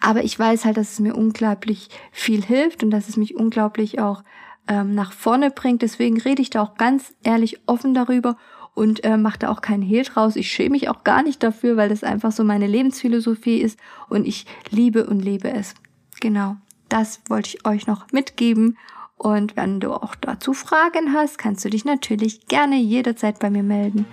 Aber 0.00 0.22
ich 0.22 0.38
weiß 0.38 0.64
halt, 0.64 0.76
dass 0.76 0.92
es 0.92 1.00
mir 1.00 1.16
unglaublich 1.16 1.88
viel 2.12 2.42
hilft 2.42 2.84
und 2.84 2.90
dass 2.90 3.08
es 3.08 3.16
mich 3.16 3.34
unglaublich 3.34 3.98
auch 4.00 4.22
ähm, 4.68 4.94
nach 4.94 5.12
vorne 5.12 5.50
bringt. 5.50 5.82
Deswegen 5.82 6.20
rede 6.20 6.40
ich 6.40 6.50
da 6.50 6.62
auch 6.62 6.76
ganz 6.76 7.14
ehrlich 7.24 7.60
offen 7.66 7.94
darüber 7.94 8.36
und 8.74 9.02
äh, 9.02 9.16
mache 9.16 9.40
da 9.40 9.50
auch 9.50 9.60
keinen 9.60 9.82
Hehl 9.82 10.04
draus. 10.04 10.36
Ich 10.36 10.52
schäme 10.52 10.70
mich 10.70 10.88
auch 10.88 11.02
gar 11.02 11.24
nicht 11.24 11.42
dafür, 11.42 11.76
weil 11.76 11.88
das 11.88 12.04
einfach 12.04 12.30
so 12.30 12.44
meine 12.44 12.68
Lebensphilosophie 12.68 13.58
ist 13.58 13.78
und 14.08 14.24
ich 14.24 14.46
liebe 14.70 15.06
und 15.06 15.20
lebe 15.20 15.50
es. 15.50 15.74
Genau, 16.20 16.56
das 16.88 17.20
wollte 17.28 17.50
ich 17.50 17.66
euch 17.66 17.86
noch 17.86 18.10
mitgeben. 18.12 18.78
Und 19.16 19.56
wenn 19.56 19.80
du 19.80 19.92
auch 19.92 20.14
dazu 20.14 20.54
Fragen 20.54 21.12
hast, 21.12 21.38
kannst 21.38 21.64
du 21.64 21.70
dich 21.70 21.84
natürlich 21.84 22.46
gerne 22.46 22.76
jederzeit 22.76 23.38
bei 23.40 23.50
mir 23.50 23.64
melden. 23.64 24.06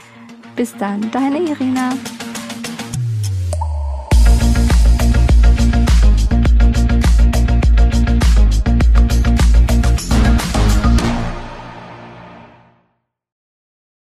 Bis 0.55 0.75
dann, 0.77 1.11
deine 1.11 1.39
Irina. 1.39 1.93